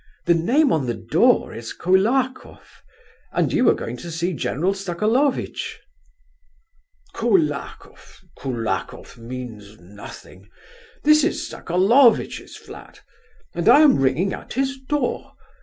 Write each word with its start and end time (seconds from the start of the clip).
"The 0.25 0.33
name 0.33 0.71
on 0.73 0.87
the 0.87 0.95
door 0.95 1.53
is 1.53 1.73
Koulakoff, 1.73 2.81
and 3.31 3.53
you 3.53 3.65
were 3.65 3.75
going 3.75 3.97
to 3.97 4.09
see 4.09 4.33
General 4.33 4.73
Sokolovitch." 4.73 5.77
"Koulakoff... 7.13 8.25
Koulakoff 8.35 9.15
means 9.19 9.77
nothing. 9.79 10.49
This 11.03 11.23
is 11.23 11.47
Sokolovitch's 11.47 12.57
flat, 12.57 13.01
and 13.53 13.69
I 13.69 13.81
am 13.81 13.99
ringing 13.99 14.33
at 14.33 14.53
his 14.53 14.75
door.... 14.89 15.33